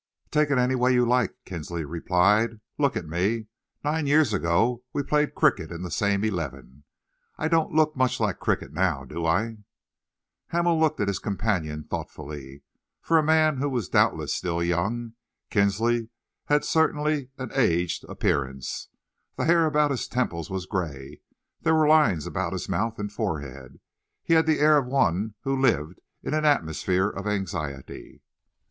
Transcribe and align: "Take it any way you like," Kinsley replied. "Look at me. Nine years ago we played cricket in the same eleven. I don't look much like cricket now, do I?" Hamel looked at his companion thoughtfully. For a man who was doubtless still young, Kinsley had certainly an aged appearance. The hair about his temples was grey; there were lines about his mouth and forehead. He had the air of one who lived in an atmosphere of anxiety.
"Take 0.31 0.49
it 0.49 0.57
any 0.57 0.73
way 0.73 0.93
you 0.95 1.05
like," 1.05 1.35
Kinsley 1.45 1.85
replied. 1.85 2.59
"Look 2.79 2.97
at 2.97 3.05
me. 3.05 3.45
Nine 3.83 4.07
years 4.07 4.33
ago 4.33 4.81
we 4.93 5.03
played 5.03 5.35
cricket 5.35 5.71
in 5.71 5.83
the 5.83 5.91
same 5.91 6.23
eleven. 6.23 6.85
I 7.37 7.47
don't 7.47 7.73
look 7.75 7.95
much 7.95 8.19
like 8.19 8.39
cricket 8.39 8.73
now, 8.73 9.05
do 9.05 9.27
I?" 9.27 9.57
Hamel 10.47 10.79
looked 10.79 10.99
at 11.01 11.07
his 11.07 11.19
companion 11.19 11.83
thoughtfully. 11.83 12.63
For 12.99 13.19
a 13.19 13.23
man 13.23 13.57
who 13.57 13.69
was 13.69 13.89
doubtless 13.89 14.33
still 14.33 14.63
young, 14.63 15.13
Kinsley 15.51 16.09
had 16.45 16.65
certainly 16.65 17.29
an 17.37 17.51
aged 17.53 18.03
appearance. 18.05 18.87
The 19.35 19.45
hair 19.45 19.67
about 19.67 19.91
his 19.91 20.07
temples 20.07 20.49
was 20.49 20.65
grey; 20.65 21.21
there 21.61 21.75
were 21.75 21.87
lines 21.87 22.25
about 22.25 22.53
his 22.53 22.67
mouth 22.67 22.97
and 22.97 23.11
forehead. 23.11 23.79
He 24.23 24.33
had 24.33 24.47
the 24.47 24.61
air 24.61 24.77
of 24.79 24.87
one 24.87 25.35
who 25.41 25.55
lived 25.61 26.01
in 26.23 26.33
an 26.33 26.43
atmosphere 26.43 27.07
of 27.07 27.27
anxiety. 27.27 28.23